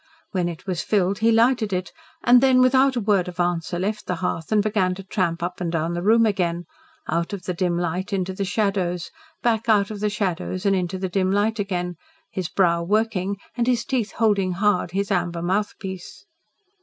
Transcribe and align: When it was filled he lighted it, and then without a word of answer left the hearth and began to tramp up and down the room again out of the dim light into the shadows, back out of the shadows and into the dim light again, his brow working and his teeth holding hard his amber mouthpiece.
When 0.31 0.49
it 0.49 0.65
was 0.65 0.81
filled 0.81 1.19
he 1.19 1.31
lighted 1.31 1.71
it, 1.71 1.91
and 2.23 2.41
then 2.41 2.59
without 2.59 2.95
a 2.95 2.99
word 2.99 3.27
of 3.27 3.39
answer 3.39 3.77
left 3.77 4.07
the 4.07 4.15
hearth 4.15 4.51
and 4.51 4.63
began 4.63 4.95
to 4.95 5.03
tramp 5.03 5.43
up 5.43 5.61
and 5.61 5.71
down 5.71 5.93
the 5.93 6.01
room 6.01 6.25
again 6.25 6.65
out 7.07 7.33
of 7.33 7.43
the 7.43 7.53
dim 7.53 7.77
light 7.77 8.11
into 8.11 8.33
the 8.33 8.43
shadows, 8.43 9.11
back 9.43 9.69
out 9.69 9.91
of 9.91 9.99
the 9.99 10.09
shadows 10.09 10.65
and 10.65 10.75
into 10.75 10.97
the 10.97 11.07
dim 11.07 11.31
light 11.31 11.59
again, 11.59 11.97
his 12.31 12.49
brow 12.49 12.81
working 12.81 13.37
and 13.55 13.67
his 13.67 13.85
teeth 13.85 14.13
holding 14.13 14.53
hard 14.53 14.89
his 14.89 15.11
amber 15.11 15.43
mouthpiece. 15.43 16.25